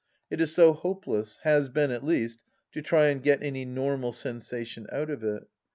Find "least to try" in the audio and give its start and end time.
2.03-3.09